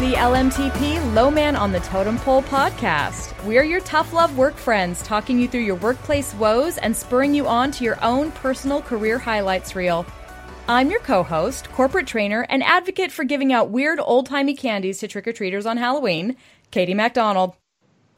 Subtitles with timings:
[0.00, 3.34] The LMTP Low Man on the Totem Pole podcast.
[3.44, 7.46] We're your tough love work friends, talking you through your workplace woes and spurring you
[7.46, 10.06] on to your own personal career highlights reel.
[10.66, 15.00] I'm your co host, corporate trainer, and advocate for giving out weird old timey candies
[15.00, 16.34] to trick or treaters on Halloween,
[16.70, 17.59] Katie MacDonald.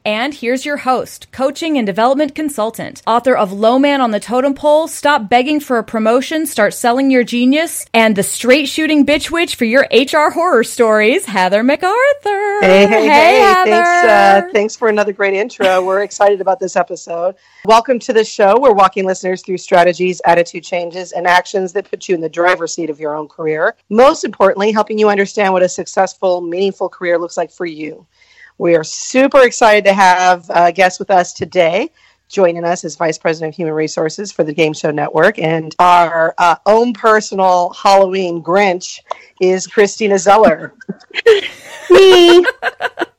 [0.05, 4.53] And here's your host, coaching and development consultant, author of Low Man on the Totem
[4.53, 9.31] Pole, Stop Begging for a Promotion, Start Selling Your Genius, and the Straight Shooting Bitch
[9.31, 12.59] Witch for your HR horror stories, Heather MacArthur.
[12.59, 13.39] Hey, hey, hey, hey.
[13.39, 13.71] Heather.
[13.71, 15.81] Thanks, uh, thanks for another great intro.
[15.81, 17.35] We're excited about this episode.
[17.63, 18.59] Welcome to the show.
[18.59, 22.73] We're walking listeners through strategies, attitude changes, and actions that put you in the driver's
[22.73, 23.77] seat of your own career.
[23.89, 28.05] Most importantly, helping you understand what a successful, meaningful career looks like for you.
[28.57, 31.89] We are super excited to have a guest with us today.
[32.29, 36.33] Joining us is Vice President of Human Resources for the Game Show Network, and our
[36.37, 38.99] uh, own personal Halloween Grinch
[39.41, 40.73] is Christina Zeller.
[41.89, 42.45] Me.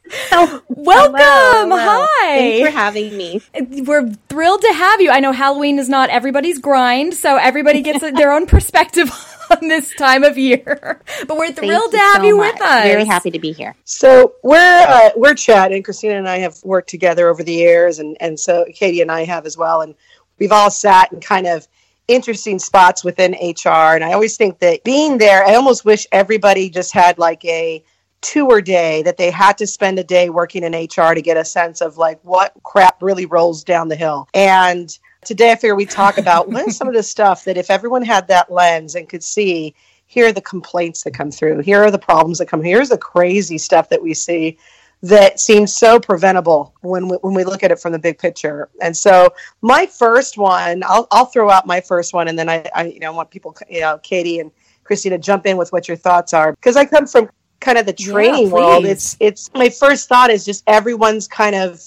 [0.68, 1.18] Welcome.
[1.18, 2.06] Hello.
[2.08, 2.36] Hi.
[2.36, 3.40] Thanks for having me.
[3.84, 5.10] We're thrilled to have you.
[5.10, 9.10] I know Halloween is not everybody's grind, so everybody gets their own perspective
[9.50, 11.00] on this time of year.
[11.26, 12.54] But we're thrilled to have so you much.
[12.54, 12.84] with us.
[12.84, 13.74] Very happy to be here.
[13.84, 15.82] So we're uh, we're chatting.
[15.82, 19.24] Christina and I have worked together over the years, and and so Katie and I
[19.24, 19.80] have as well.
[19.80, 19.94] And
[20.38, 21.66] we've all sat in kind of
[22.08, 23.94] interesting spots within HR.
[23.94, 27.82] And I always think that being there, I almost wish everybody just had like a
[28.24, 31.44] tour day that they had to spend a day working in HR to get a
[31.44, 34.28] sense of like what crap really rolls down the hill.
[34.32, 38.02] And today I figure we talk about is some of the stuff that if everyone
[38.02, 39.74] had that lens and could see
[40.06, 42.98] here are the complaints that come through here are the problems that come here's the
[42.98, 44.58] crazy stuff that we see
[45.02, 48.68] that seems so preventable when we, when we look at it from the big picture
[48.82, 49.32] and so
[49.62, 53.00] my first one i'll, I'll throw out my first one and then I, I you
[53.00, 54.50] know want people you know katie and
[54.84, 57.28] christina to jump in with what your thoughts are because i come from
[57.64, 61.56] kind of the Yeah, training world it's it's my first thought is just everyone's kind
[61.56, 61.82] of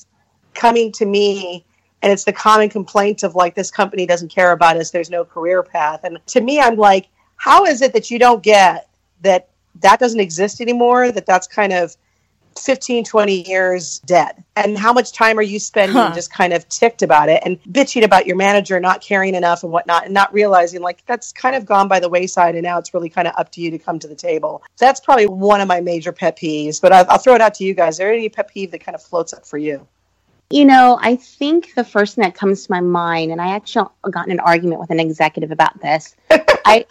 [0.56, 1.64] coming to me
[2.02, 5.24] and it's the common complaint of like this company doesn't care about us there's no
[5.24, 6.02] career path.
[6.04, 8.90] And to me i'm like how is it that you don't get
[9.22, 9.50] that
[9.82, 11.96] that doesn't exist anymore that that's kind of
[12.60, 16.12] 15 20 years dead and how much time are you spending Huh.
[16.14, 19.72] just kind of ticked about it and bitching about your manager not caring enough and
[19.72, 22.94] whatnot and not realizing like that's kind of gone by the wayside and now it's
[22.94, 25.68] really kind of up to you to come to the table that's probably one of
[25.68, 28.12] my major pet peeves but i'll, I'll throw it out to you guys is there
[28.12, 29.88] any pet peeve that kind of floats up for you
[30.50, 33.90] You know, I think the first thing that comes to my mind, and I actually
[34.10, 36.16] got in an argument with an executive about this.
[36.32, 36.86] I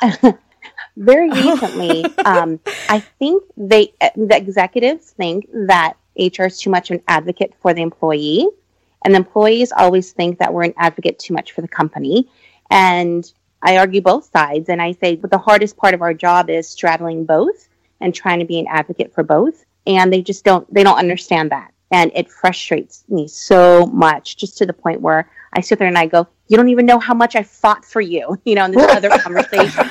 [0.96, 6.96] very recently, um, I think they the executives think that HR is too much of
[6.96, 8.48] an advocate for the employee,
[9.04, 12.28] and the employees always think that we're an advocate too much for the company.
[12.70, 13.30] And
[13.62, 16.68] I argue both sides, and I say, but the hardest part of our job is
[16.68, 17.68] straddling both
[18.00, 19.64] and trying to be an advocate for both.
[19.86, 24.58] And they just don't they don't understand that and it frustrates me so much just
[24.58, 27.14] to the point where i sit there and i go you don't even know how
[27.14, 29.90] much i fought for you you know in this other conversation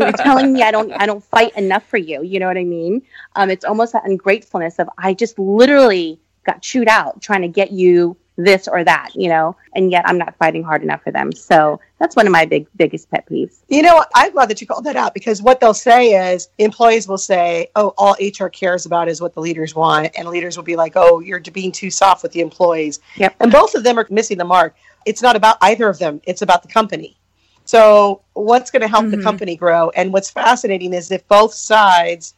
[0.00, 2.64] you're telling me i don't i don't fight enough for you you know what i
[2.64, 3.02] mean
[3.36, 7.70] um, it's almost that ungratefulness of i just literally got chewed out trying to get
[7.72, 11.30] you this or that you know and yet i'm not fighting hard enough for them
[11.30, 14.04] so that's one of my big biggest pet peeves You know.
[14.14, 17.68] I'm glad that you called that out because what they'll say is employees will say,
[17.76, 20.92] "Oh, all HR cares about is what the leaders want," and leaders will be like,
[20.96, 23.36] "Oh, you're being too soft with the employees." Yep.
[23.40, 24.74] And both of them are missing the mark.
[25.06, 27.16] It's not about either of them; it's about the company.
[27.64, 29.22] So, what's going to help the Mhm.
[29.22, 29.90] company grow?
[29.90, 32.34] And what's fascinating is if both sides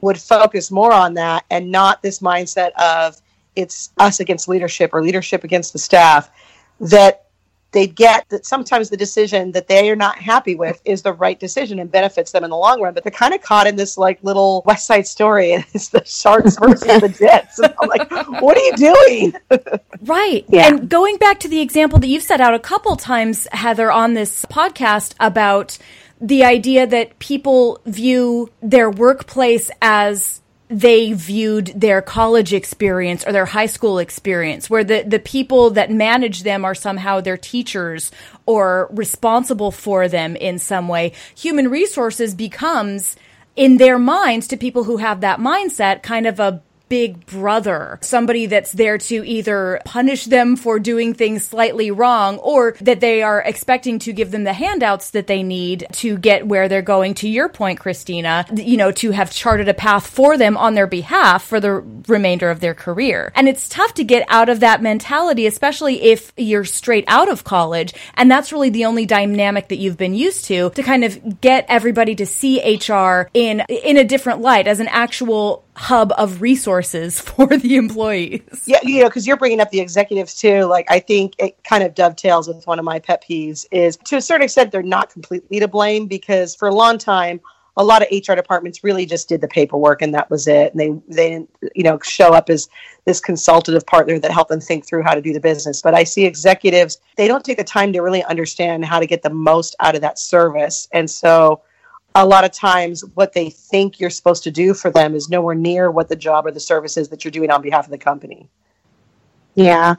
[0.00, 3.20] would focus more on that and not this mindset of
[3.56, 6.30] it's us against leadership or leadership against the staff,
[6.80, 7.24] that
[7.72, 11.38] they get that sometimes the decision that they are not happy with is the right
[11.38, 12.94] decision and benefits them in the long run.
[12.94, 16.04] But they're kind of caught in this like little West Side story, and it's the
[16.04, 17.58] Sharks versus the Jets.
[17.58, 19.34] And I'm like, what are you doing?
[20.02, 20.44] Right.
[20.48, 20.68] Yeah.
[20.68, 24.14] And going back to the example that you've set out a couple times, Heather, on
[24.14, 25.78] this podcast about
[26.20, 30.39] the idea that people view their workplace as
[30.70, 35.90] they viewed their college experience or their high school experience, where the, the people that
[35.90, 38.12] manage them are somehow their teachers
[38.46, 41.12] or responsible for them in some way.
[41.36, 43.16] Human resources becomes,
[43.56, 48.46] in their minds, to people who have that mindset, kind of a big brother, somebody
[48.46, 53.40] that's there to either punish them for doing things slightly wrong or that they are
[53.40, 57.14] expecting to give them the handouts that they need to get where they're going.
[57.14, 60.88] To your point, Christina, you know, to have charted a path for them on their
[60.88, 61.74] behalf for the
[62.08, 63.32] remainder of their career.
[63.36, 67.44] And it's tough to get out of that mentality, especially if you're straight out of
[67.44, 67.94] college.
[68.14, 71.66] And that's really the only dynamic that you've been used to, to kind of get
[71.68, 77.18] everybody to see HR in, in a different light as an actual hub of resources
[77.30, 78.42] for the employees.
[78.66, 80.64] Yeah, you know, because you're bringing up the executives too.
[80.64, 84.16] Like, I think it kind of dovetails with one of my pet peeves is to
[84.16, 87.40] a certain extent, they're not completely to blame because for a long time,
[87.76, 90.74] a lot of HR departments really just did the paperwork and that was it.
[90.74, 92.68] And they they didn't you know show up as
[93.06, 95.80] this consultative partner that helped them think through how to do the business.
[95.80, 99.22] But I see executives they don't take the time to really understand how to get
[99.22, 101.62] the most out of that service, and so
[102.14, 105.54] a lot of times what they think you're supposed to do for them is nowhere
[105.54, 107.98] near what the job or the service is that you're doing on behalf of the
[107.98, 108.48] company.
[109.54, 109.94] Yeah.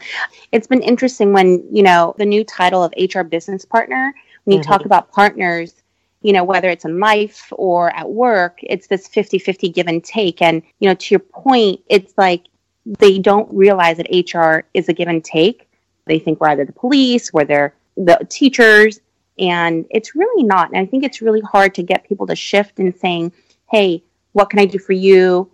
[0.51, 4.13] It's been interesting when, you know, the new title of HR business partner,
[4.43, 4.71] when you mm-hmm.
[4.71, 5.75] talk about partners,
[6.21, 10.03] you know, whether it's in life or at work, it's this 50 50 give and
[10.03, 10.41] take.
[10.41, 12.45] And, you know, to your point, it's like
[12.85, 15.67] they don't realize that HR is a give and take.
[16.05, 18.99] They think we're either the police, we're they're the teachers,
[19.41, 20.69] and it's really not.
[20.69, 23.33] And I think it's really hard to get people to shift and saying,
[23.69, 24.03] hey,
[24.33, 25.51] what can I do for you?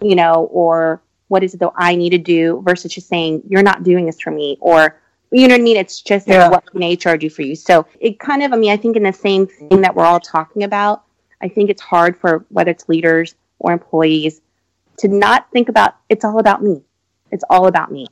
[0.00, 3.62] You know, or what is it that I need to do versus just saying, you're
[3.62, 5.00] not doing this for me, or
[5.32, 5.76] you know what I mean?
[5.76, 6.48] It's just yeah.
[6.48, 7.56] what can HR do for you?
[7.56, 10.20] So it kind of, I mean, I think in the same thing that we're all
[10.20, 11.02] talking about,
[11.42, 14.40] I think it's hard for whether it's leaders or employees
[14.98, 16.82] to not think about it's all about me.
[17.32, 18.06] It's all about me.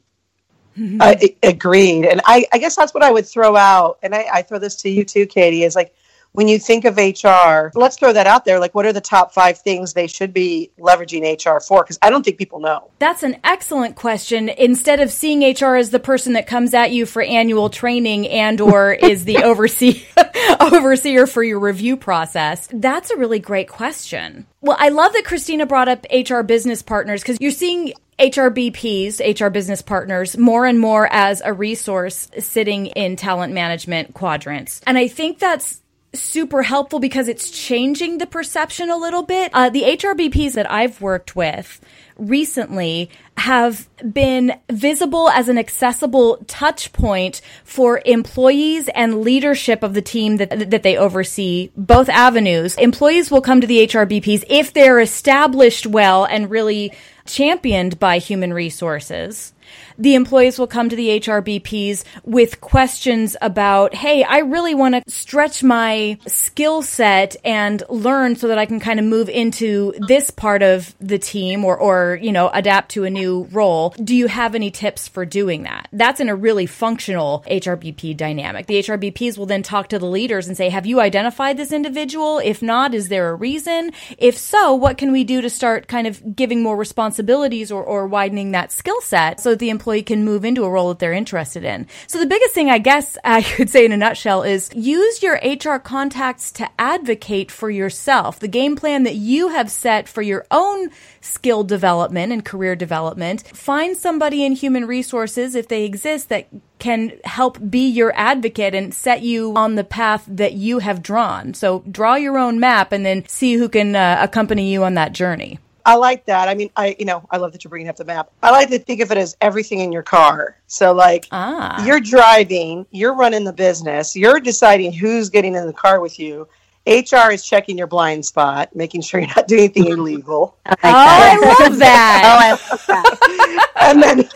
[0.79, 2.07] I agreed.
[2.07, 3.99] And I, I guess that's what I would throw out.
[4.03, 5.95] And I, I throw this to you too, Katie, is like
[6.33, 8.59] when you think of HR, let's throw that out there.
[8.59, 11.83] Like, what are the top five things they should be leveraging HR for?
[11.83, 12.91] Because I don't think people know.
[12.99, 14.49] That's an excellent question.
[14.49, 18.61] Instead of seeing HR as the person that comes at you for annual training and
[18.61, 20.05] or is the oversee
[20.61, 24.47] overseer for your review process, that's a really great question.
[24.63, 29.49] Well, I love that Christina brought up HR business partners because you're seeing HRBPs, HR
[29.49, 34.81] business partners, more and more as a resource sitting in talent management quadrants.
[34.87, 35.83] And I think that's
[36.15, 39.51] super helpful because it's changing the perception a little bit.
[39.55, 41.81] Uh, the HRBPs that I've worked with
[42.17, 50.03] recently have been visible as an accessible touch point for employees and leadership of the
[50.03, 52.77] team that, that they oversee both avenues.
[52.77, 56.93] Employees will come to the HRBPs if they're established well and really
[57.27, 59.53] championed by human resources
[59.99, 65.03] the employees will come to the HRBPs with questions about, hey, I really want to
[65.11, 70.31] stretch my skill set and learn so that I can kind of move into this
[70.31, 73.91] part of the team or, or, you know, adapt to a new role.
[74.03, 75.89] Do you have any tips for doing that?
[75.93, 78.67] That's in a really functional HRBP dynamic.
[78.67, 82.39] The HRBPs will then talk to the leaders and say, have you identified this individual?
[82.39, 83.93] If not, is there a reason?
[84.19, 88.07] If so, what can we do to start kind of giving more responsibilities or, or
[88.07, 91.13] widening that skill set so that the employee can move into a role that they're
[91.13, 91.87] interested in.
[92.07, 95.35] So the biggest thing I guess I could say in a nutshell is use your
[95.45, 98.41] HR contacts to advocate for yourself.
[98.41, 100.91] The game plan that you have set for your own
[101.21, 103.47] skill development and career development.
[103.49, 106.49] Find somebody in human resources if they exist that
[106.79, 111.55] can help be your advocate and set you on the path that you have drawn.
[111.55, 115.13] So draw your own map and then see who can uh, accompany you on that
[115.13, 115.61] journey.
[115.85, 116.49] I like that.
[116.49, 118.31] I mean, I you know, I love that you're bringing up the map.
[118.43, 120.57] I like to think of it as everything in your car.
[120.67, 121.85] So like ah.
[121.85, 126.49] you're driving, you're running the business, you're deciding who's getting in the car with you.
[126.87, 130.57] HR is checking your blind spot, making sure you're not doing anything illegal.
[130.67, 132.23] I oh, I love that.
[132.25, 133.69] oh, I love that.
[133.83, 134.29] and then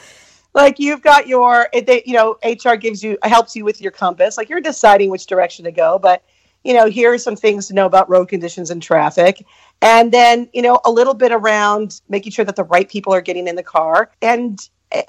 [0.54, 4.36] like you've got your they, you know, HR gives you helps you with your compass.
[4.36, 6.22] Like you're deciding which direction to go, but
[6.66, 9.46] you know, here are some things to know about road conditions and traffic.
[9.82, 13.20] And then, you know, a little bit around making sure that the right people are
[13.20, 14.58] getting in the car and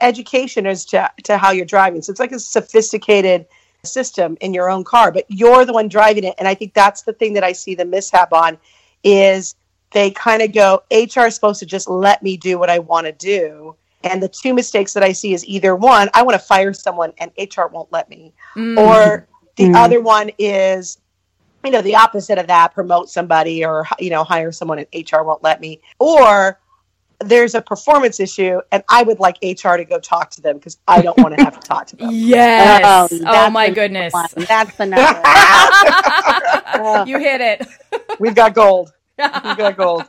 [0.02, 2.04] education as to, to how you're driving.
[2.04, 3.48] So it's like a sophisticated
[3.84, 6.36] system in your own car, but you're the one driving it.
[6.38, 8.60] And I think that's the thing that I see the mishap on
[9.04, 9.56] is
[9.92, 13.08] they kind of go, HR is supposed to just let me do what I want
[13.08, 13.76] to do.
[14.04, 17.14] And the two mistakes that I see is either one, I want to fire someone
[17.18, 18.78] and HR won't let me, mm.
[18.78, 19.76] or the mm.
[19.76, 21.00] other one is
[21.68, 25.22] you know the opposite of that promote somebody or you know hire someone and hr
[25.22, 25.82] won't let me.
[26.00, 26.60] Or
[27.20, 30.78] there's a performance issue and i would like hr to go talk to them because
[30.88, 32.10] i don't want to have to talk to them.
[32.14, 33.12] Yes.
[33.12, 34.14] Um, oh, oh my goodness.
[34.14, 34.28] one.
[34.48, 35.04] that's the number
[37.10, 37.68] you hit it.
[38.20, 38.94] We've got gold.
[39.18, 40.06] We've got gold.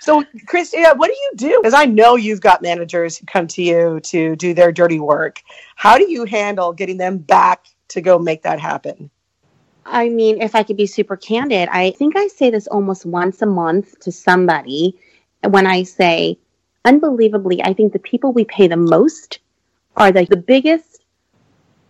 [0.00, 1.58] So christina what do you do?
[1.62, 5.40] Because i know you've got managers who come to you to do their dirty work.
[5.76, 9.10] How do you handle getting them back to go make that happen
[9.86, 13.42] I mean, if I could be super candid, I think I say this almost once
[13.42, 14.98] a month to somebody
[15.42, 16.38] when I say,
[16.84, 19.40] unbelievably, I think the people we pay the most
[19.96, 21.04] are the, the biggest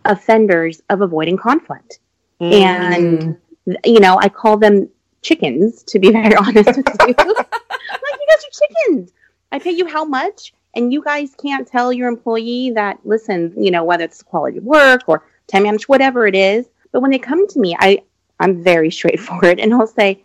[0.03, 1.99] offenders of avoiding conflict.
[2.39, 2.53] Mm.
[2.53, 3.37] And,
[3.85, 4.89] you know, I call them
[5.21, 7.05] chickens, to be very honest with you.
[7.07, 9.11] like, you guys are chickens.
[9.51, 10.53] I pay you how much?
[10.75, 14.65] And you guys can't tell your employee that, listen, you know, whether it's quality of
[14.65, 16.65] work or time management, whatever it is.
[16.95, 18.03] But when they come to me, I,
[18.39, 20.23] I'm very straightforward and I'll say,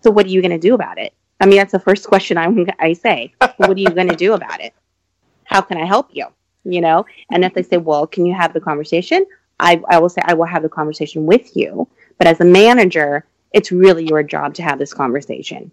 [0.00, 1.14] so what are you going to do about it?
[1.40, 3.32] I mean, that's the first question I, I say.
[3.38, 4.74] what are you going to do about it?
[5.44, 6.26] How can I help you?
[6.64, 9.24] You know, and if they say, well, can you have the conversation?
[9.60, 11.86] I, I will say, I will have the conversation with you.
[12.18, 15.70] But as a manager, it's really your job to have this conversation.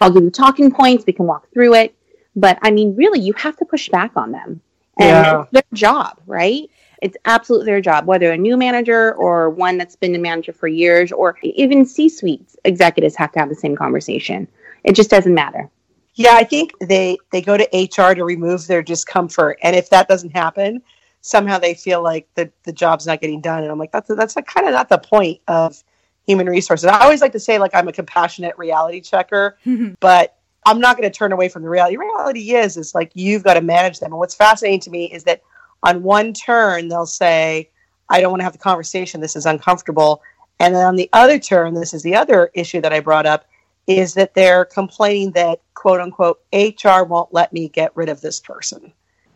[0.00, 1.06] I'll give you talking points.
[1.06, 1.94] We can walk through it.
[2.34, 4.60] But I mean, really, you have to push back on them.
[4.98, 5.42] And yeah.
[5.42, 6.68] it's their job, right?
[7.02, 10.68] It's absolutely their job, whether a new manager or one that's been a manager for
[10.68, 14.48] years, or even C suite executives have to have the same conversation.
[14.84, 15.70] It just doesn't matter.
[16.14, 20.08] Yeah, I think they they go to HR to remove their discomfort, and if that
[20.08, 20.82] doesn't happen,
[21.20, 23.62] somehow they feel like the the job's not getting done.
[23.62, 25.82] And I'm like, that's that's kind of not the point of
[26.26, 26.86] human resources.
[26.86, 29.58] I always like to say like I'm a compassionate reality checker,
[30.00, 30.36] but
[30.66, 31.96] I'm not going to turn away from the reality.
[31.96, 34.12] Reality is is like you've got to manage them.
[34.12, 35.40] And what's fascinating to me is that
[35.82, 37.70] on one turn they'll say,
[38.08, 39.20] "I don't want to have the conversation.
[39.20, 40.22] This is uncomfortable,"
[40.60, 43.46] and then on the other turn, this is the other issue that I brought up,
[43.86, 48.40] is that they're complaining that quote unquote HR won't let me get rid of this
[48.40, 48.92] person.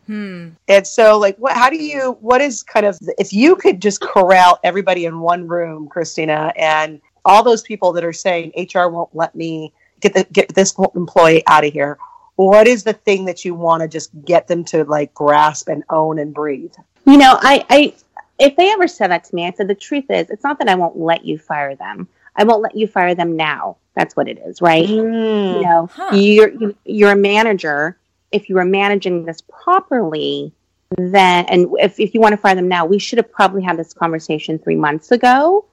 [0.06, 0.48] Hmm.
[0.68, 1.56] And so, like, what?
[1.56, 2.16] How do you?
[2.20, 7.00] What is kind of if you could just corral everybody in one room, Christina, and
[7.24, 11.42] all those people that are saying HR won't let me get the, get this employee
[11.46, 11.98] out of here.
[12.36, 15.84] What is the thing that you want to just get them to like grasp and
[15.90, 16.74] own and breathe?
[17.04, 17.94] You know, I, I
[18.38, 20.68] if they ever said that to me, I said the truth is it's not that
[20.68, 22.08] I won't let you fire them.
[22.36, 23.76] I won't let you fire them now.
[23.94, 24.88] That's what it is, right?
[24.88, 25.56] Mm.
[25.56, 26.14] You know, huh.
[26.14, 26.52] you're
[26.84, 27.98] you're a manager.
[28.30, 30.52] If you were managing this properly,
[30.96, 33.76] then and if, if you want to fire them now, we should have probably had
[33.76, 35.66] this conversation three months ago.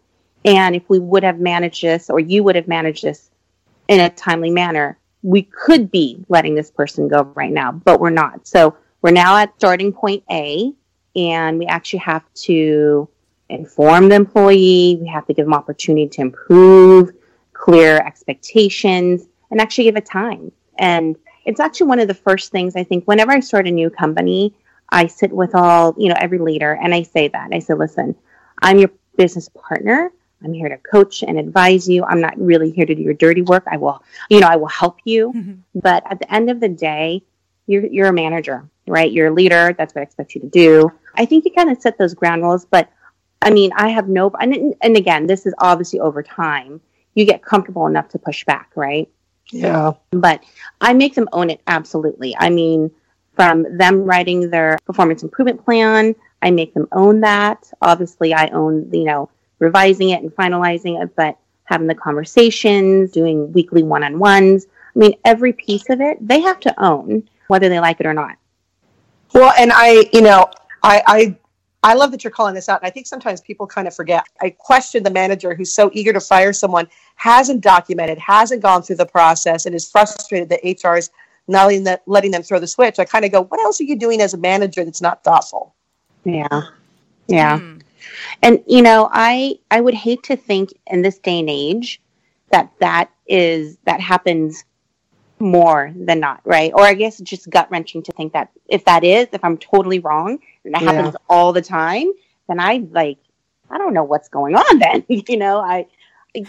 [0.45, 3.29] And if we would have managed this, or you would have managed this
[3.87, 8.09] in a timely manner, we could be letting this person go right now, but we're
[8.09, 8.47] not.
[8.47, 10.73] So we're now at starting point A,
[11.15, 13.09] and we actually have to
[13.49, 14.97] inform the employee.
[15.01, 17.11] We have to give them opportunity to improve,
[17.53, 20.51] clear expectations, and actually give it time.
[20.77, 23.89] And it's actually one of the first things I think whenever I start a new
[23.89, 24.53] company,
[24.89, 27.49] I sit with all, you know, every leader and I say that.
[27.51, 28.15] I say, listen,
[28.61, 30.11] I'm your business partner.
[30.43, 32.03] I'm here to coach and advise you.
[32.03, 33.63] I'm not really here to do your dirty work.
[33.69, 35.34] I will, you know, I will help you.
[35.34, 35.79] Mm-hmm.
[35.79, 37.24] But at the end of the day,
[37.67, 39.12] you're, you're a manager, right?
[39.12, 39.75] You're a leader.
[39.77, 40.91] That's what I expect you to do.
[41.15, 42.89] I think you kind of set those ground rules, but
[43.41, 46.81] I mean, I have no, and, and again, this is obviously over time.
[47.15, 49.10] You get comfortable enough to push back, right?
[49.51, 49.93] Yeah.
[50.12, 50.43] But
[50.79, 52.36] I make them own it absolutely.
[52.38, 52.91] I mean,
[53.36, 57.72] from them writing their performance improvement plan, I make them own that.
[57.81, 63.51] Obviously, I own, you know, revising it and finalizing it, but having the conversations, doing
[63.53, 64.65] weekly one on ones.
[64.95, 68.13] I mean, every piece of it, they have to own, whether they like it or
[68.13, 68.37] not.
[69.33, 70.49] Well, and I, you know,
[70.81, 71.37] I, I,
[71.83, 72.81] I love that you're calling this out.
[72.81, 74.25] And I think sometimes people kind of forget.
[74.41, 78.97] I question the manager who's so eager to fire someone, hasn't documented, hasn't gone through
[78.97, 81.11] the process, and is frustrated that HR is
[81.47, 82.99] not letting, the, letting them throw the switch.
[82.99, 85.75] I kind of go, what else are you doing as a manager that's not thoughtful?
[86.25, 86.63] Yeah.
[87.27, 87.59] Yeah.
[87.59, 87.81] Mm.
[88.41, 92.01] And you know, I I would hate to think in this day and age
[92.51, 94.63] that that is that happens
[95.39, 96.71] more than not, right?
[96.73, 99.57] Or I guess it's just gut wrenching to think that if that is, if I'm
[99.57, 100.91] totally wrong and that yeah.
[100.91, 102.11] happens all the time,
[102.47, 103.17] then I like
[103.69, 105.05] I don't know what's going on then.
[105.07, 105.88] you know, I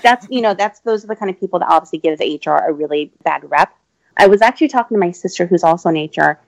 [0.02, 2.72] that's you know, that's those are the kind of people that obviously give HR a
[2.72, 3.72] really bad rep.
[4.16, 6.40] I was actually talking to my sister who's also in HR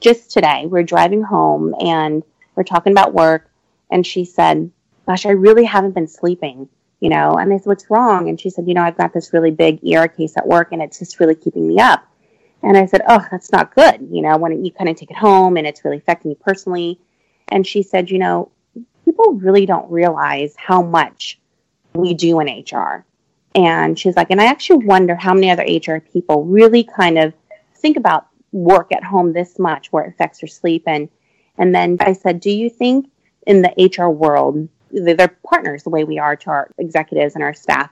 [0.00, 0.66] just today.
[0.66, 2.22] We're driving home and
[2.54, 3.50] we're talking about work
[3.90, 4.70] and she said,
[5.06, 6.68] Gosh, I really haven't been sleeping,
[7.00, 7.34] you know.
[7.34, 8.28] And I said, What's wrong?
[8.28, 10.82] And she said, You know, I've got this really big ER case at work and
[10.82, 12.06] it's just really keeping me up.
[12.62, 14.08] And I said, Oh, that's not good.
[14.10, 16.98] You know, when you kind of take it home and it's really affecting me personally.
[17.48, 18.50] And she said, You know,
[19.04, 21.38] people really don't realize how much
[21.94, 23.04] we do in HR.
[23.54, 27.32] And she's like, and I actually wonder how many other HR people really kind of
[27.76, 30.84] think about work at home this much where it affects your sleep.
[30.86, 31.08] And,
[31.56, 33.10] and then I said, do you think
[33.46, 37.54] in the HR world, they're partners the way we are to our executives and our
[37.54, 37.90] staff.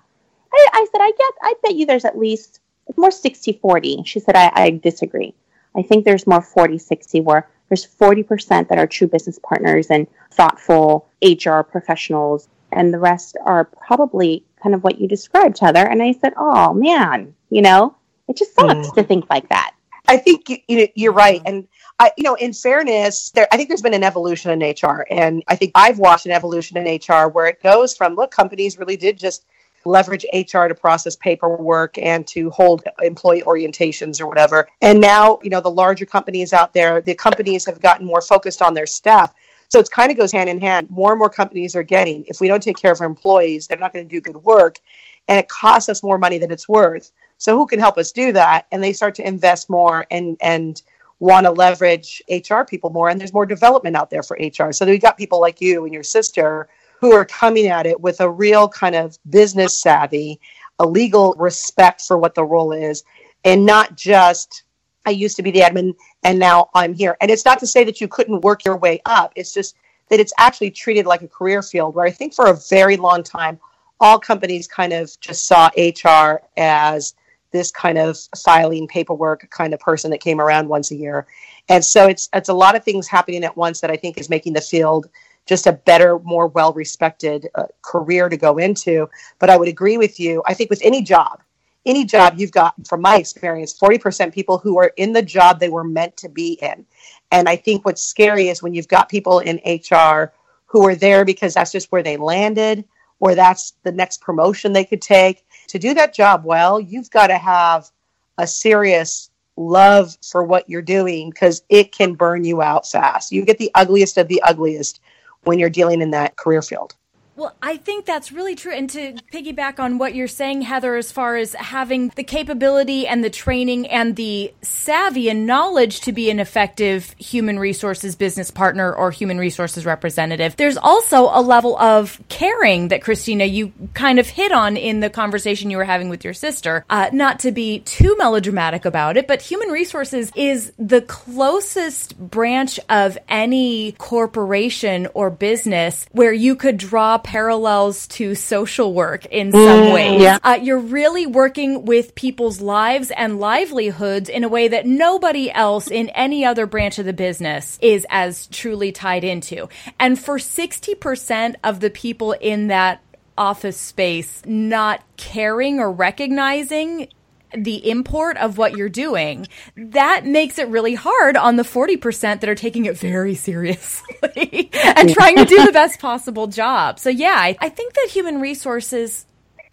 [0.52, 2.60] I, I said, I guess, I bet you there's at least
[2.96, 4.02] more 60 40.
[4.04, 5.34] She said, I, I disagree.
[5.76, 10.06] I think there's more 40 60 where there's 40% that are true business partners and
[10.30, 15.86] thoughtful HR professionals, and the rest are probably kind of what you described, Heather.
[15.86, 17.96] And I said, oh man, you know,
[18.28, 18.94] it just sucks mm.
[18.94, 19.74] to think like that.
[20.08, 21.40] I think you, you, you're right.
[21.40, 21.48] Mm-hmm.
[21.48, 25.06] And I, you know, in fairness, there, I think there's been an evolution in HR.
[25.10, 28.78] And I think I've watched an evolution in HR where it goes from, look, companies
[28.78, 29.46] really did just
[29.86, 34.68] leverage HR to process paperwork and to hold employee orientations or whatever.
[34.82, 38.60] And now, you know, the larger companies out there, the companies have gotten more focused
[38.60, 39.32] on their staff.
[39.68, 40.90] So it kind of goes hand in hand.
[40.90, 43.78] More and more companies are getting, if we don't take care of our employees, they're
[43.78, 44.80] not going to do good work.
[45.28, 47.10] And it costs us more money than it's worth.
[47.38, 48.66] So who can help us do that?
[48.72, 50.80] And they start to invest more and and
[51.18, 53.08] want to leverage HR people more.
[53.08, 54.72] And there's more development out there for HR.
[54.72, 56.68] So we've got people like you and your sister
[57.00, 60.40] who are coming at it with a real kind of business savvy,
[60.78, 63.04] a legal respect for what the role is,
[63.44, 64.64] and not just
[65.06, 67.16] I used to be the admin and now I'm here.
[67.20, 69.32] And it's not to say that you couldn't work your way up.
[69.36, 69.76] It's just
[70.08, 73.22] that it's actually treated like a career field where I think for a very long
[73.22, 73.58] time,
[74.00, 77.14] all companies kind of just saw HR as
[77.56, 81.26] this kind of filing paperwork kind of person that came around once a year.
[81.68, 84.28] And so it's it's a lot of things happening at once that I think is
[84.28, 85.08] making the field
[85.46, 89.08] just a better, more well respected uh, career to go into.
[89.38, 90.42] But I would agree with you.
[90.46, 91.40] I think with any job,
[91.86, 95.68] any job you've got, from my experience, 40% people who are in the job they
[95.68, 96.84] were meant to be in.
[97.30, 100.32] And I think what's scary is when you've got people in HR
[100.66, 102.84] who are there because that's just where they landed
[103.20, 105.44] or that's the next promotion they could take.
[105.68, 107.90] To do that job well, you've got to have
[108.38, 113.32] a serious love for what you're doing because it can burn you out fast.
[113.32, 115.00] You get the ugliest of the ugliest
[115.44, 116.94] when you're dealing in that career field.
[117.36, 118.72] Well, I think that's really true.
[118.72, 123.22] And to piggyback on what you're saying, Heather, as far as having the capability and
[123.22, 128.90] the training and the savvy and knowledge to be an effective human resources business partner
[128.90, 134.26] or human resources representative, there's also a level of caring that Christina, you kind of
[134.26, 136.86] hit on in the conversation you were having with your sister.
[136.88, 142.80] Uh, not to be too melodramatic about it, but human resources is the closest branch
[142.88, 149.60] of any corporation or business where you could draw parallels to social work in some
[149.60, 150.22] mm, ways.
[150.22, 150.38] Yeah.
[150.42, 155.90] Uh, you're really working with people's lives and livelihoods in a way that nobody else
[155.90, 159.68] in any other branch of the business is as truly tied into.
[159.98, 163.02] And for 60% of the people in that
[163.36, 167.08] office space not caring or recognizing
[167.54, 172.48] the import of what you're doing, that makes it really hard on the 40% that
[172.48, 176.98] are taking it very seriously and trying to do the best possible job.
[176.98, 179.26] So, yeah, I, I think that human resources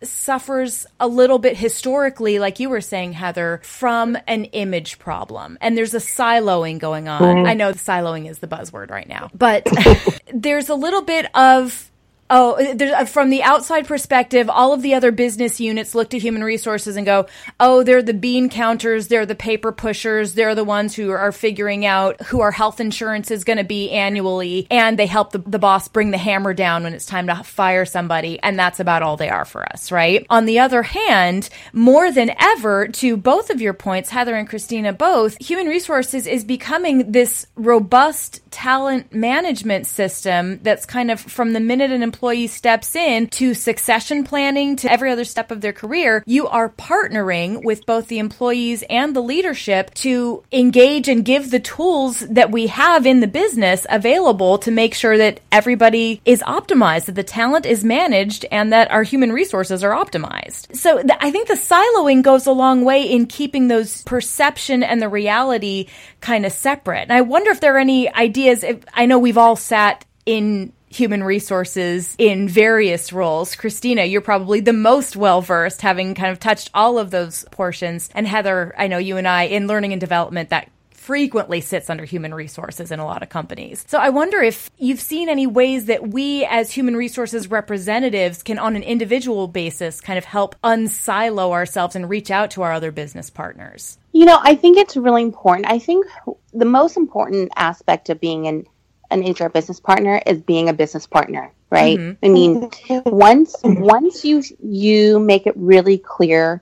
[0.06, 5.58] suffers a little bit historically, like you were saying, Heather, from an image problem.
[5.62, 7.22] And there's a siloing going on.
[7.22, 7.46] Mm-hmm.
[7.48, 9.68] I know siloing is the buzzword right now, but
[10.34, 11.92] there's a little bit of
[12.36, 16.44] Oh, uh, from the outside perspective, all of the other business units look to human
[16.44, 17.28] resources and go,
[17.60, 21.86] oh, they're the bean counters, they're the paper pushers, they're the ones who are figuring
[21.86, 25.60] out who our health insurance is going to be annually, and they help the, the
[25.60, 29.16] boss bring the hammer down when it's time to fire somebody, and that's about all
[29.16, 30.26] they are for us, right?
[30.32, 34.92] On the other hand, more than ever, to both of your points, Heather and Christina
[34.92, 41.60] both, human resources is becoming this robust talent management system that's kind of from the
[41.60, 46.24] minute an employee steps in to succession planning to every other step of their career,
[46.26, 51.60] you are partnering with both the employees and the leadership to engage and give the
[51.60, 57.06] tools that we have in the business available to make sure that everybody is optimized,
[57.06, 60.74] that the talent is managed, and that our human resources are optimized.
[60.76, 65.02] So th- I think the siloing goes a long way in keeping those perception and
[65.02, 65.88] the reality
[66.22, 67.02] kind of separate.
[67.02, 68.64] And I wonder if there are any ideas.
[68.64, 73.56] If, I know we've all sat in human resources in various roles.
[73.56, 78.10] Christina, you're probably the most well versed, having kind of touched all of those portions.
[78.14, 80.70] And Heather, I know you and I in learning and development that
[81.04, 83.84] frequently sits under human resources in a lot of companies.
[83.90, 88.58] So I wonder if you've seen any ways that we as human resources representatives can
[88.58, 92.92] on an individual basis kind of help unsilo ourselves and reach out to our other
[92.92, 93.98] business partners.
[94.14, 95.68] You know, I think it's really important.
[95.70, 96.06] I think
[96.54, 98.66] the most important aspect of being an
[99.14, 101.98] an HR business partner is being a business partner, right?
[101.98, 102.26] Mm-hmm.
[102.26, 102.70] I mean,
[103.06, 106.62] once once you you make it really clear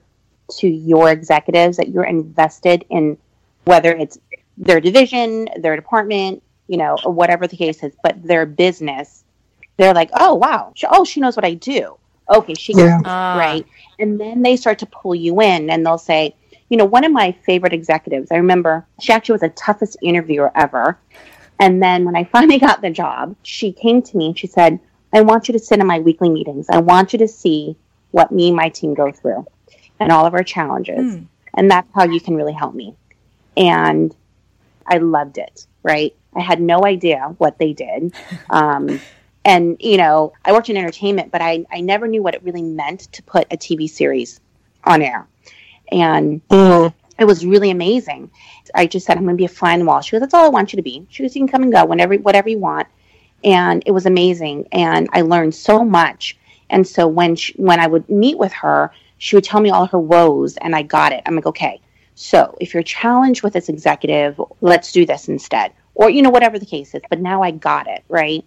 [0.58, 3.16] to your executives that you're invested in
[3.64, 4.18] whether it's
[4.56, 9.24] their division, their department, you know, or whatever the case is, but their business,
[9.76, 11.96] they're like, oh wow, oh she knows what I do.
[12.30, 12.98] Okay, she yeah.
[12.98, 13.38] uh.
[13.38, 13.66] right,
[13.98, 16.34] and then they start to pull you in, and they'll say,
[16.68, 20.50] you know, one of my favorite executives, I remember she actually was the toughest interviewer
[20.54, 20.98] ever.
[21.62, 24.80] And then when I finally got the job, she came to me and she said,
[25.12, 26.66] I want you to sit in my weekly meetings.
[26.68, 27.76] I want you to see
[28.10, 29.46] what me and my team go through
[30.00, 31.16] and all of our challenges.
[31.16, 31.26] Mm.
[31.54, 32.94] And that's how you can really help me.
[33.56, 34.14] And
[34.86, 36.14] I loved it, right?
[36.34, 38.14] I had no idea what they did.
[38.50, 39.00] Um,
[39.44, 42.62] And, you know, I worked in entertainment, but I, I never knew what it really
[42.62, 44.40] meant to put a TV series
[44.84, 45.26] on air.
[45.90, 46.94] And mm.
[47.22, 48.30] It was really amazing.
[48.74, 50.00] I just said, I'm going to be a fly on the wall.
[50.00, 51.06] She goes, That's all I want you to be.
[51.08, 52.88] She goes, You can come and go whenever, whatever you want.
[53.44, 54.68] And it was amazing.
[54.72, 56.36] And I learned so much.
[56.68, 59.86] And so when she, when I would meet with her, she would tell me all
[59.86, 61.22] her woes, and I got it.
[61.24, 61.80] I'm like, okay,
[62.16, 66.58] so if you're challenged with this executive, let's do this instead, or you know whatever
[66.58, 67.02] the case is.
[67.08, 68.44] But now I got it right,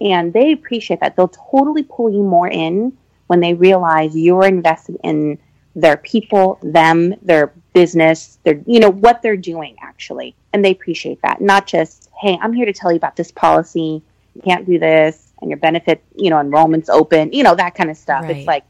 [0.00, 1.14] and they appreciate that.
[1.14, 5.38] They'll totally pull you more in when they realize you're invested in
[5.76, 11.20] their people, them, their business, their you know what they're doing actually, and they appreciate
[11.22, 11.42] that.
[11.42, 14.02] Not just hey, I'm here to tell you about this policy.
[14.34, 17.32] You can't do this, and your benefit, you know, enrollment's open.
[17.32, 18.22] You know that kind of stuff.
[18.22, 18.38] Right.
[18.38, 18.64] It's like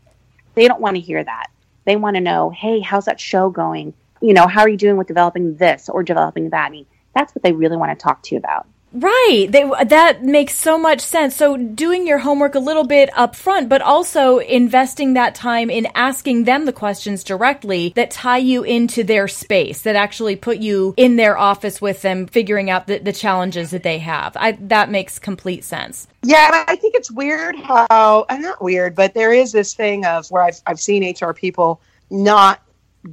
[0.55, 1.49] they don't want to hear that.
[1.85, 3.95] They want to know, hey, how's that show going?
[4.21, 6.67] You know, how are you doing with developing this or developing that?
[6.67, 8.67] I mean, that's what they really want to talk to you about.
[8.95, 9.49] Right.
[9.51, 11.35] They, that makes so much sense.
[11.35, 15.89] So doing your homework a little bit up front, but also investing that time in
[15.97, 20.95] asking them the questions directly that tie you into their space, that actually put you
[20.97, 24.37] in their office with them, figuring out the, the challenges that they have.
[24.37, 26.07] I, that makes complete sense.
[26.23, 30.45] Yeah, I think it's weird how, not weird, but there is this thing of where
[30.45, 31.81] I've, I've seen HR people
[32.11, 32.64] not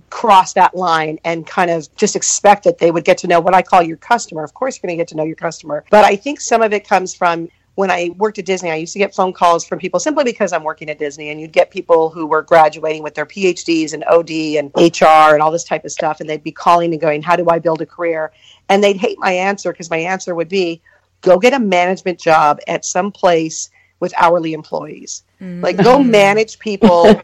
[0.10, 3.54] cross that line and kind of just expect that they would get to know what
[3.54, 4.44] I call your customer.
[4.44, 5.84] Of course, you're going to get to know your customer.
[5.90, 8.94] But I think some of it comes from when I worked at Disney, I used
[8.94, 11.72] to get phone calls from people simply because I'm working at Disney, and you'd get
[11.72, 15.86] people who were graduating with their PhDs and OD and HR and all this type
[15.86, 18.32] of stuff, and they'd be calling and going, How do I build a career?
[18.70, 20.82] And they'd hate my answer because my answer would be,
[21.22, 25.24] Go get a management job at some place with hourly employees.
[25.42, 25.62] Mm-hmm.
[25.62, 27.22] Like, go manage people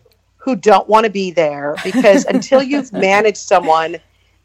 [0.48, 3.98] who don't want to be there because until you've managed someone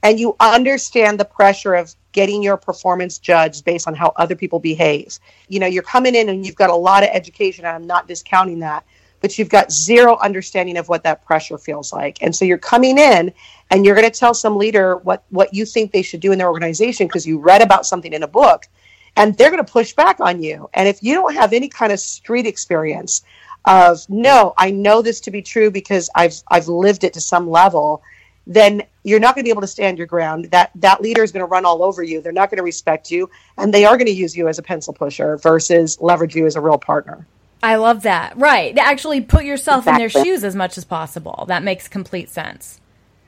[0.03, 4.59] and you understand the pressure of getting your performance judged based on how other people
[4.59, 5.21] behave.
[5.47, 8.09] You know, you're coming in and you've got a lot of education, and I'm not
[8.09, 8.85] discounting that,
[9.21, 12.21] but you've got zero understanding of what that pressure feels like.
[12.21, 13.33] And so you're coming in
[13.71, 16.39] and you're going to tell some leader what, what you think they should do in
[16.39, 18.67] their organization because you read about something in a book,
[19.15, 20.69] and they're going to push back on you.
[20.75, 23.23] And if you don't have any kind of street experience,
[23.65, 27.49] of no, I know this to be true because I've I've lived it to some
[27.49, 28.03] level,
[28.47, 30.47] then you're not going to be able to stand your ground.
[30.47, 32.21] That that leader is going to run all over you.
[32.21, 34.63] They're not going to respect you, and they are going to use you as a
[34.63, 37.27] pencil pusher versus leverage you as a real partner.
[37.63, 38.37] I love that.
[38.37, 38.77] Right.
[38.77, 40.05] Actually put yourself exactly.
[40.05, 41.45] in their shoes as much as possible.
[41.47, 42.81] That makes complete sense.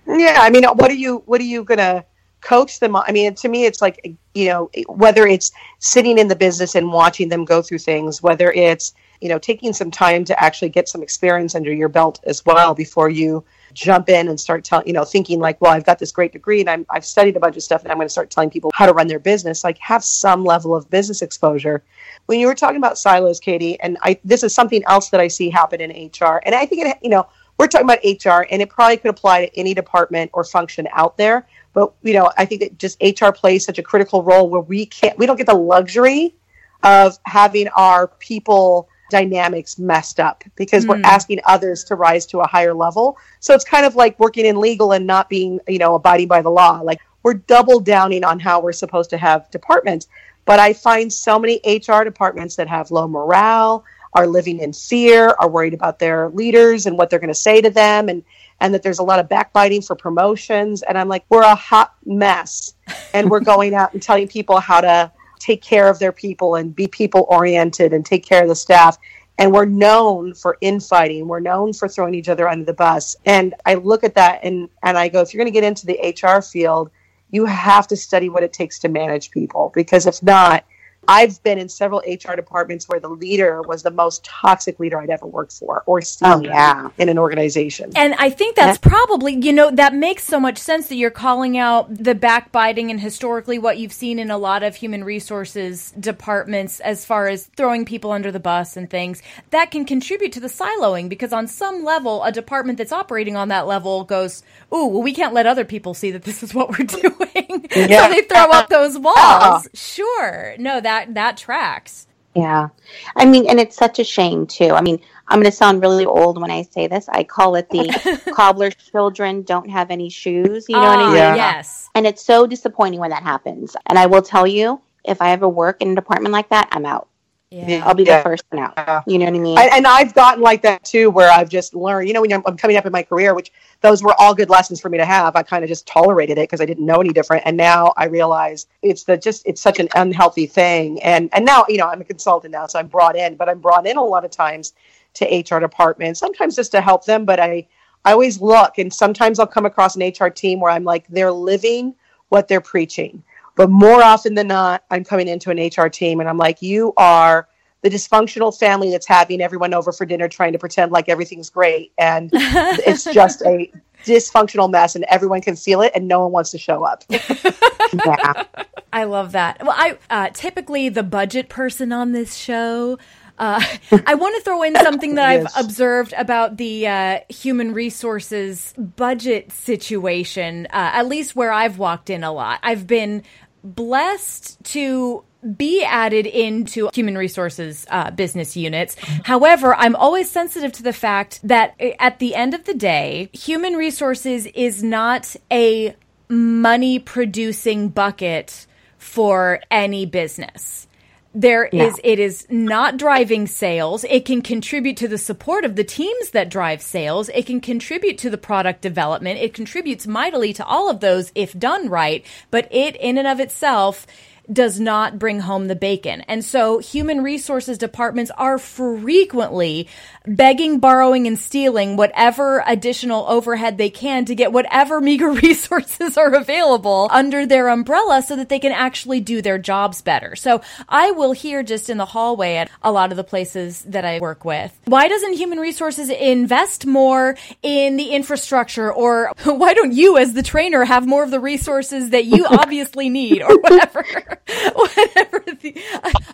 [0.07, 2.05] Yeah, I mean, what are you what are you going to
[2.41, 3.05] coach them on?
[3.07, 6.93] I mean, to me it's like, you know, whether it's sitting in the business and
[6.93, 8.93] watching them go through things, whether it's
[9.25, 12.75] you know, taking some time to actually get some experience under your belt as well
[12.75, 16.13] before you jump in and start telling, you know, thinking like, well, I've got this
[16.13, 18.29] great degree and I'm, I've studied a bunch of stuff and I'm going to start
[18.31, 19.65] telling people how to run their business.
[19.65, 21.83] Like, have some level of business exposure.
[22.27, 25.29] When you were talking about silos, Katie, and I, this is something else that I
[25.29, 28.61] see happen in HR, and I think it, you know, we're talking about HR, and
[28.61, 31.47] it probably could apply to any department or function out there.
[31.73, 34.85] But you know, I think that just HR plays such a critical role where we
[34.85, 36.35] can't, we don't get the luxury
[36.83, 40.89] of having our people dynamics messed up because mm.
[40.89, 41.05] we're hmm.
[41.05, 43.19] asking others to rise to a higher level.
[43.41, 46.43] So it's kind of like working in legal and not being, you know, abiding by
[46.43, 46.81] the law.
[46.81, 50.09] Like we're double downing on how we're supposed to have departments.
[50.45, 55.35] But I find so many HR departments that have low morale, are living in fear,
[55.39, 58.25] are worried about their leaders and what they're going to say to them and
[58.61, 61.95] and that there's a lot of backbiting for promotions and I'm like we're a hot
[62.07, 62.75] mess
[63.13, 66.75] and we're going out and telling people how to take care of their people and
[66.75, 68.99] be people oriented and take care of the staff.
[69.39, 71.27] And we're known for infighting.
[71.27, 73.17] We're known for throwing each other under the bus.
[73.25, 75.87] And I look at that and, and I go, if you're going to get into
[75.87, 76.91] the HR field,
[77.31, 80.65] you have to study what it takes to manage people because if not,
[81.09, 85.11] I've been in several HR departments where the leader was the most toxic leader I'd
[85.11, 86.91] ever worked for or seen oh, yeah.
[86.99, 87.91] in an organization.
[87.97, 91.59] And I think that's probably, you know, that makes so much sense that you're calling
[91.59, 96.81] out the backbiting and historically what you've seen in a lot of human resources departments
[96.81, 99.23] as far as throwing people under the bus and things.
[99.51, 103.49] That can contribute to the siloing because on some level, a department that's operating on
[103.49, 106.71] that level goes, ooh, well, we can't let other people see that this is what
[106.71, 107.67] we're doing.
[107.75, 108.07] Yeah.
[108.07, 109.17] so they throw up those walls.
[109.17, 109.63] Uh-uh.
[109.75, 110.55] Sure.
[110.59, 112.07] No, that that that tracks.
[112.35, 112.69] Yeah.
[113.15, 114.71] I mean, and it's such a shame too.
[114.71, 117.09] I mean, I'm going to sound really old when I say this.
[117.09, 120.67] I call it the cobbler's children don't have any shoes.
[120.69, 121.17] You know what I ah, mean?
[121.17, 121.35] Yeah.
[121.37, 121.89] Yes.
[121.95, 123.77] And it's so disappointing when that happens.
[123.87, 126.85] And I will tell you, if I ever work in a department like that, I'm
[126.85, 127.09] out.
[127.55, 127.87] Yeah.
[127.87, 128.19] I'll be yeah.
[128.19, 129.05] the first one out.
[129.07, 129.59] You know what I mean?
[129.59, 132.43] And, and, I've gotten like that too, where I've just learned, you know, when I'm,
[132.47, 135.05] I'm coming up in my career, which those were all good lessons for me to
[135.05, 135.37] have.
[135.37, 137.45] I kind of just tolerated it because I didn't know any different.
[137.47, 141.01] And now I realize it's the just, it's such an unhealthy thing.
[141.03, 143.61] And, and now, you know, I'm a consultant now, so I'm brought in, but I'm
[143.61, 144.73] brought in a lot of times
[145.15, 147.25] to HR departments, sometimes just to help them.
[147.25, 147.69] But I,
[148.05, 151.31] I always look and sometimes I'll come across an HR team where I'm like, they're
[151.31, 151.95] living
[152.31, 153.23] what they're preaching
[153.57, 156.93] but more often than not, I'm coming into an HR team and I'm like, you
[156.97, 157.49] are
[157.83, 161.93] the dysfunctional family that's having everyone over for dinner trying to pretend like everything's great.
[161.99, 163.71] And it's just a
[164.05, 167.05] dysfunctional mess and everyone can feel it and no one wants to show up.
[167.11, 168.45] yeah.
[168.93, 169.63] I love that.
[169.63, 172.99] Well, I uh, typically the budget person on this show.
[173.37, 173.61] Uh,
[174.07, 175.57] I want to throw in something that yes.
[175.57, 182.11] I've observed about the uh, human resources budget situation, uh, at least where I've walked
[182.11, 182.61] in a lot.
[182.63, 183.25] I've been
[183.65, 185.25] blessed to
[185.57, 188.97] be added into human resources uh, business units.
[189.25, 193.29] However, I'm always sensitive to the fact that uh, at the end of the day,
[193.33, 195.97] human resources is not a
[196.29, 200.87] money producing bucket for any business.
[201.35, 201.87] There no.
[201.87, 204.05] is, it is not driving sales.
[204.05, 207.29] It can contribute to the support of the teams that drive sales.
[207.31, 209.41] It can contribute to the product development.
[209.41, 212.25] It contributes mightily to all of those if done right.
[212.53, 214.07] But it in and of itself
[214.53, 216.21] does not bring home the bacon.
[216.23, 219.89] And so human resources departments are frequently
[220.27, 226.35] begging, borrowing, and stealing whatever additional overhead they can to get whatever meager resources are
[226.35, 230.35] available under their umbrella so that they can actually do their jobs better.
[230.37, 234.05] So I will hear just in the hallway at a lot of the places that
[234.05, 234.79] I work with.
[234.87, 240.43] Why doesn't human resources invest more in the infrastructure or why don't you as the
[240.43, 244.05] trainer have more of the resources that you obviously need or whatever?
[244.75, 245.45] whatever.
[245.61, 245.77] The,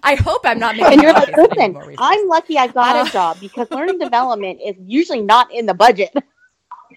[0.02, 0.94] I hope I'm not making.
[0.94, 4.76] And you're like, listen, I'm lucky I got uh, a job because learning development is
[4.84, 6.12] usually not in the budget.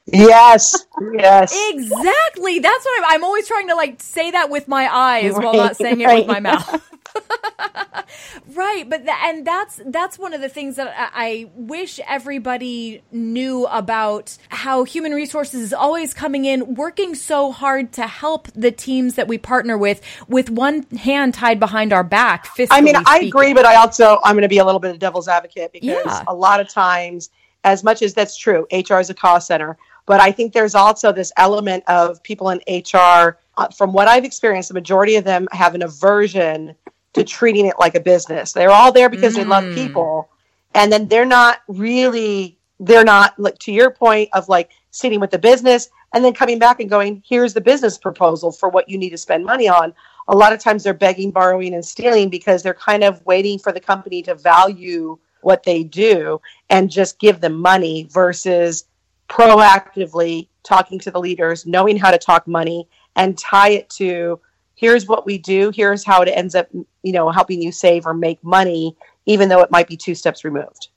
[0.05, 2.59] Yes, yes, exactly.
[2.59, 3.15] That's what I'm.
[3.15, 6.17] I'm always trying to like say that with my eyes right, while not saying right.
[6.17, 6.91] it with my mouth.
[8.55, 13.01] right, but th- and that's that's one of the things that I, I wish everybody
[13.11, 18.71] knew about how human resources is always coming in, working so hard to help the
[18.71, 22.47] teams that we partner with, with one hand tied behind our back.
[22.71, 24.99] I mean, I agree, but I also I'm going to be a little bit of
[24.99, 26.23] devil's advocate because yeah.
[26.27, 27.29] a lot of times,
[27.63, 31.11] as much as that's true, HR is a cost center, but I think there's also
[31.11, 33.37] this element of people in HR.
[33.55, 36.75] Uh, from what I've experienced, the majority of them have an aversion
[37.13, 38.51] to treating it like a business.
[38.51, 39.37] They're all there because mm.
[39.37, 39.75] they love mm.
[39.75, 40.29] people.
[40.75, 45.31] And then they're not really, they're not, like, to your point of like sitting with
[45.31, 48.97] the business and then coming back and going, here's the business proposal for what you
[48.97, 49.93] need to spend money on.
[50.27, 53.71] A lot of times they're begging, borrowing, and stealing because they're kind of waiting for
[53.71, 58.85] the company to value what they do and just give them money versus
[59.27, 64.39] proactively talking to the leaders, knowing how to talk money and tie it to
[64.75, 66.67] here's what we do here's how it ends up
[67.01, 70.43] you know helping you save or make money even though it might be two steps
[70.43, 70.89] removed.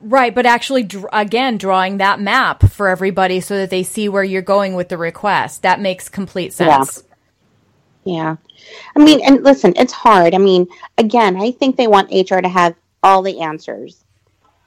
[0.00, 4.42] Right but actually again drawing that map for everybody so that they see where you're
[4.42, 5.62] going with the request.
[5.62, 7.02] That makes complete sense.
[8.04, 8.36] Yeah, yeah.
[8.94, 10.34] i mean and listen it's hard.
[10.34, 10.68] I mean
[10.98, 14.04] again i think they want hr to have all the answers.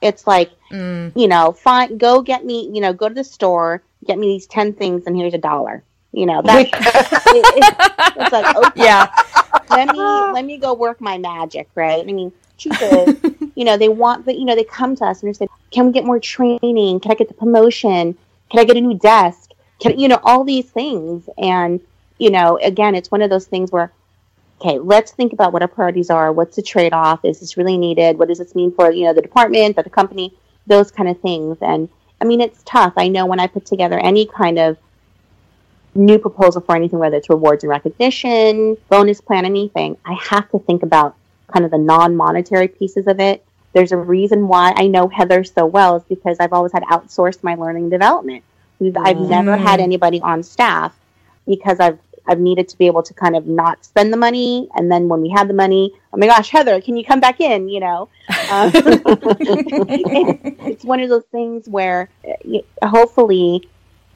[0.00, 1.12] It's like mm.
[1.14, 4.46] you know fine go get me you know go to the store get me these
[4.46, 9.12] 10 things and here's a dollar you know, that it, it, it's like okay, yeah.
[9.70, 10.30] Let me ah.
[10.34, 12.06] let me go work my magic, right?
[12.06, 13.16] I mean, truth is,
[13.54, 15.86] you know, they want, but you know, they come to us and they say, "Can
[15.86, 17.00] we get more training?
[17.00, 18.16] Can I get the promotion?
[18.50, 19.50] Can I get a new desk?
[19.80, 21.80] Can you know all these things?" And
[22.18, 23.92] you know, again, it's one of those things where
[24.60, 26.32] okay, let's think about what our priorities are.
[26.32, 27.24] What's the trade off?
[27.24, 28.18] Is this really needed?
[28.18, 30.34] What does this mean for, you know, the department, for the company,
[30.66, 31.58] those kind of things.
[31.60, 31.88] And
[32.20, 32.92] I mean, it's tough.
[32.96, 34.76] I know when I put together any kind of
[35.94, 40.58] new proposal for anything, whether it's rewards and recognition, bonus plan, anything, I have to
[40.58, 41.16] think about
[41.48, 43.44] kind of the non monetary pieces of it.
[43.72, 47.42] There's a reason why I know Heather so well is because I've always had outsourced
[47.42, 48.44] my learning and development.
[48.80, 49.28] I've mm.
[49.28, 50.96] never had anybody on staff
[51.46, 54.90] because I've I've needed to be able to kind of not spend the money, and
[54.90, 57.68] then when we had the money, oh my gosh, Heather, can you come back in?
[57.68, 58.08] You know,
[58.50, 63.68] um, it's one of those things where uh, hopefully,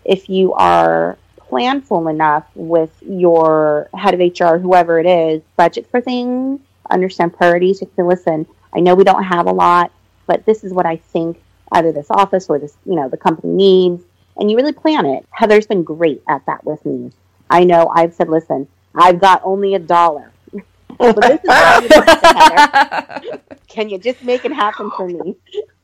[0.04, 1.18] if you are
[1.50, 7.80] planful enough with your head of HR, whoever it is, budget for things, understand priorities.
[7.80, 8.46] You can listen.
[8.74, 9.92] I know we don't have a lot,
[10.26, 11.40] but this is what I think
[11.72, 14.02] either this office or this, you know, the company needs,
[14.37, 15.26] and you really plan it.
[15.30, 17.12] Heather's been great at that with me.
[17.50, 20.33] I know I've said, listen, I've got only a dollar.
[20.98, 23.40] well, this is Heather.
[23.68, 25.37] Can you just make it happen for me?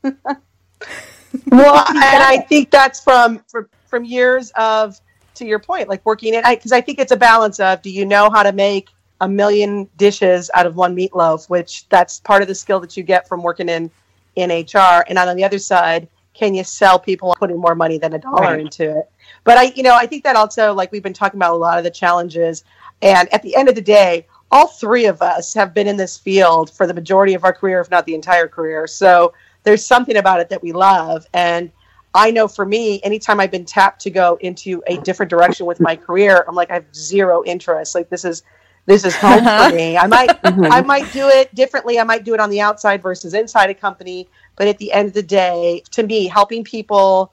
[0.03, 4.99] well, and I think that's from, from from years of
[5.41, 7.89] to your point, like working it because I, I think it's a balance of do
[7.89, 12.41] you know how to make a million dishes out of one meatloaf, which that's part
[12.41, 13.91] of the skill that you get from working in
[14.35, 18.13] in HR, and on the other side, can you sell people putting more money than
[18.13, 18.61] a dollar right.
[18.61, 19.11] into it?
[19.43, 21.77] But I, you know, I think that also, like we've been talking about a lot
[21.77, 22.63] of the challenges,
[23.01, 26.17] and at the end of the day, all three of us have been in this
[26.17, 28.87] field for the majority of our career, if not the entire career.
[28.87, 31.25] So there's something about it that we love.
[31.33, 31.71] And
[32.13, 35.79] I know for me, anytime I've been tapped to go into a different direction with
[35.79, 37.95] my career, I'm like, I have zero interest.
[37.95, 38.43] Like this is
[38.85, 39.97] this is home for me.
[39.97, 40.65] I might mm-hmm.
[40.65, 41.99] I might do it differently.
[41.99, 44.27] I might do it on the outside versus inside a company.
[44.55, 47.31] But at the end of the day, to me, helping people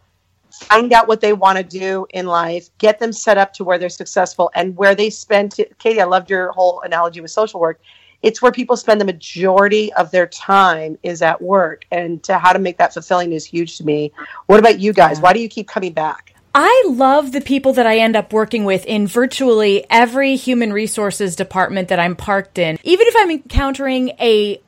[0.51, 3.79] find out what they want to do in life, get them set up to where
[3.79, 5.53] they're successful and where they spend.
[5.53, 7.81] T- Katie, I loved your whole analogy with social work.
[8.23, 12.53] It's where people spend the majority of their time is at work, and to how
[12.53, 14.13] to make that fulfilling is huge to me.
[14.47, 15.21] What about you guys?
[15.21, 16.35] Why do you keep coming back?
[16.55, 21.37] I love the people that I end up working with in virtually every human resources
[21.37, 22.79] department that I'm parked in.
[22.83, 24.61] Even if I'm encountering a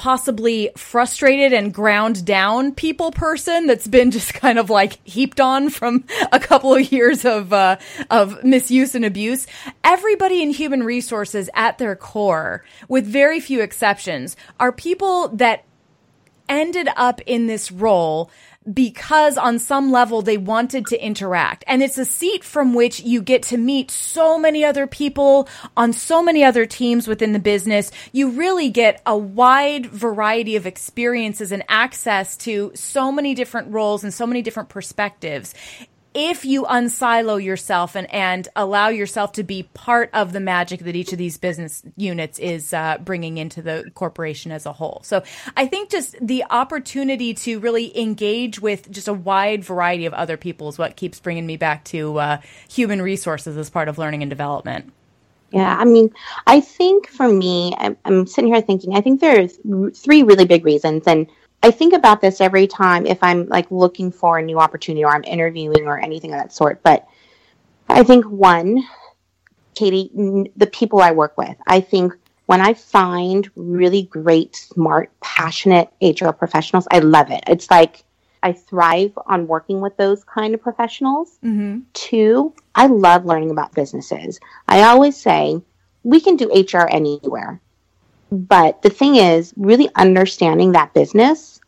[0.00, 5.68] possibly frustrated and ground down people person that's been just kind of like heaped on
[5.68, 7.76] from a couple of years of uh,
[8.08, 9.46] of misuse and abuse.
[9.84, 15.64] Everybody in human resources at their core, with very few exceptions, are people that
[16.48, 18.30] ended up in this role
[18.72, 21.64] because on some level they wanted to interact.
[21.66, 25.92] And it's a seat from which you get to meet so many other people on
[25.92, 27.90] so many other teams within the business.
[28.12, 34.04] You really get a wide variety of experiences and access to so many different roles
[34.04, 35.54] and so many different perspectives
[36.12, 40.96] if you unsilo yourself and, and allow yourself to be part of the magic that
[40.96, 45.00] each of these business units is uh, bringing into the corporation as a whole.
[45.04, 45.22] So
[45.56, 50.36] I think just the opportunity to really engage with just a wide variety of other
[50.36, 54.22] people is what keeps bringing me back to uh, human resources as part of learning
[54.22, 54.92] and development.
[55.52, 56.12] Yeah, I mean,
[56.46, 59.58] I think for me, I'm, I'm sitting here thinking, I think there's
[59.98, 61.04] three really big reasons.
[61.06, 61.28] And
[61.62, 65.10] I think about this every time if I'm like looking for a new opportunity or
[65.10, 66.82] I'm interviewing or anything of that sort.
[66.82, 67.06] But
[67.88, 68.82] I think one,
[69.74, 70.10] Katie,
[70.56, 72.14] the people I work with, I think
[72.46, 77.44] when I find really great, smart, passionate HR professionals, I love it.
[77.46, 78.04] It's like
[78.42, 81.38] I thrive on working with those kind of professionals.
[81.44, 81.80] Mm-hmm.
[81.92, 84.40] Two, I love learning about businesses.
[84.66, 85.60] I always say
[86.02, 87.60] we can do HR anywhere.
[88.30, 91.60] But the thing is, really understanding that business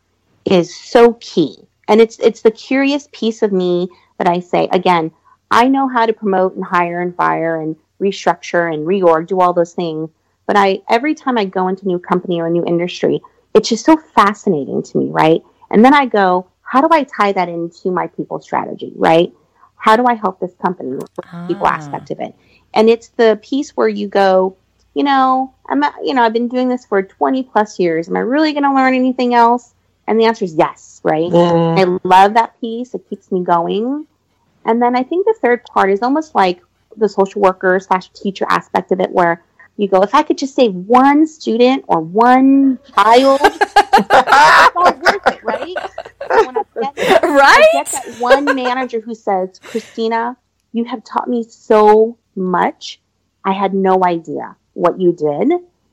[0.44, 1.56] is so key.
[1.88, 5.10] And it's it's the curious piece of me that I say again,
[5.50, 9.52] I know how to promote and hire and fire and restructure and reorg, do all
[9.52, 10.10] those things.
[10.46, 13.20] But I every time I go into a new company or a new industry,
[13.54, 15.42] it's just so fascinating to me, right?
[15.70, 19.32] And then I go, how do I tie that into my people strategy, right?
[19.76, 21.46] How do I help this company with the ah.
[21.46, 22.34] people aspect of it?
[22.72, 24.56] And it's the piece where you go,
[24.94, 28.08] you know, I'm, you know, I've been doing this for 20 plus years.
[28.08, 29.74] Am I really going to learn anything else?
[30.06, 31.30] And the answer is yes, right?
[31.30, 31.78] Mm.
[31.78, 32.94] I love that piece.
[32.94, 34.06] It keeps me going.
[34.64, 36.60] And then I think the third part is almost like
[36.96, 39.42] the social worker slash teacher aspect of it, where
[39.76, 45.26] you go, if I could just save one student or one child, it's all worth
[45.26, 45.74] it, right?
[46.28, 47.64] So get, right?
[47.64, 50.36] I get that one manager who says, Christina,
[50.72, 53.00] you have taught me so much.
[53.44, 55.52] I had no idea what you did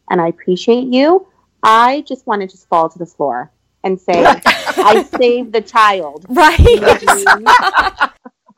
[0.09, 1.27] and I appreciate you.
[1.61, 3.51] I just want to just fall to the floor
[3.83, 6.25] and say, I saved the child.
[6.29, 6.57] Right.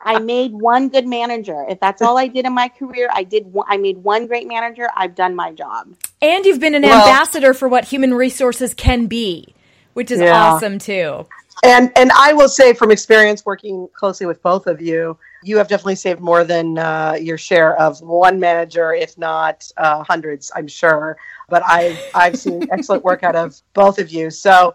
[0.04, 1.64] I made one good manager.
[1.68, 3.52] If that's all I did in my career, I did.
[3.52, 4.88] One, I made one great manager.
[4.96, 5.94] I've done my job.
[6.20, 9.54] And you've been an well, ambassador for what human resources can be,
[9.94, 10.32] which is yeah.
[10.32, 11.26] awesome too.
[11.64, 15.68] And and I will say from experience working closely with both of you, you have
[15.68, 20.66] definitely saved more than uh, your share of one manager, if not uh, hundreds, I'm
[20.66, 21.16] sure.
[21.48, 24.30] But I've I've seen excellent work out of both of you.
[24.30, 24.74] So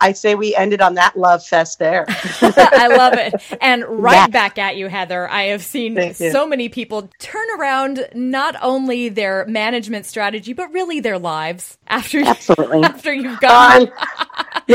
[0.00, 2.04] I say we ended on that love fest there.
[2.08, 3.34] I love it.
[3.60, 4.26] And right yeah.
[4.28, 5.28] back at you, Heather.
[5.28, 11.00] I have seen so many people turn around not only their management strategy, but really
[11.00, 12.82] their lives after Absolutely.
[12.84, 13.90] after you've gone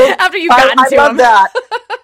[0.01, 1.17] after you've gotten I, to I love them.
[1.17, 1.53] that.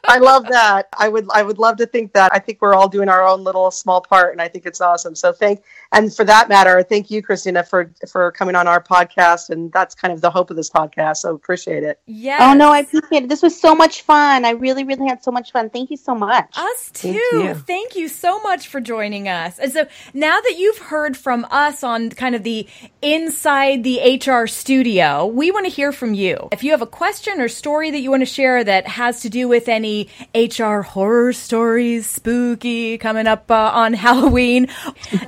[0.08, 0.88] I love that.
[0.98, 2.34] I would I would love to think that.
[2.34, 5.16] I think we're all doing our own little small part and I think it's awesome.
[5.16, 5.62] So thank
[5.92, 9.50] and for that matter, thank you, Christina, for for coming on our podcast.
[9.50, 11.18] And that's kind of the hope of this podcast.
[11.18, 12.00] So appreciate it.
[12.06, 12.38] Yeah.
[12.42, 13.30] Oh no, I appreciate.
[13.30, 14.46] This was so much fun.
[14.46, 15.70] I really, really had so much fun.
[15.70, 16.50] Thank you so much.
[16.56, 17.12] Us too.
[17.12, 19.60] Thank you, thank you so much for joining us.
[19.60, 22.68] And so now that you've heard from us on kind of the
[23.02, 26.50] inside the HR studio, we want to hear from you.
[26.52, 29.30] If you have a question or story that you want to share that has to
[29.30, 34.68] do with any HR horror stories, spooky coming up uh, on Halloween,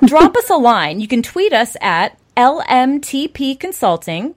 [0.05, 0.99] drop us a line.
[0.99, 4.35] You can tweet us at LMTP Consulting,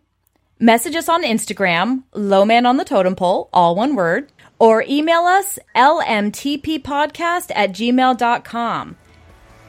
[0.58, 5.58] message us on Instagram, Lowman on the Totem Pole, all one word, or email us
[5.76, 8.96] lmtppodcast at gmail.com.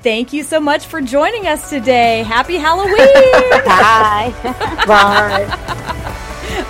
[0.02, 2.22] Thank you so much for joining us today.
[2.24, 2.96] Happy Halloween!
[3.66, 4.34] Bye.
[4.86, 5.46] Bye.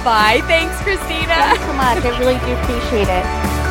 [0.06, 0.42] Bye.
[0.48, 1.28] Thanks, Christina.
[1.28, 2.06] Thanks so much.
[2.06, 3.65] I really do appreciate it.